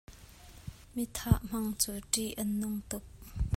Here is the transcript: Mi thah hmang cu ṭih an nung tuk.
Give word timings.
Mi 0.93 1.03
thah 1.15 1.37
hmang 1.45 1.69
cu 1.81 1.91
ṭih 2.11 2.31
an 2.41 2.49
nung 2.59 2.77
tuk. 2.89 3.05